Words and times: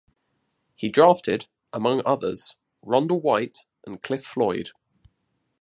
He 0.75 0.89
drafted, 0.89 1.45
among 1.71 2.01
others, 2.07 2.55
Rondell 2.83 3.21
White 3.21 3.67
and 3.85 4.01
Cliff 4.01 4.25
Floyd. 4.25 4.71